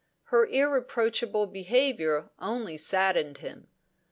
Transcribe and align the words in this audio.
Her 0.33 0.47
irreproachable 0.47 1.45
behaviour 1.45 2.31
only 2.39 2.75
saddened 2.75 3.37
him. 3.37 3.67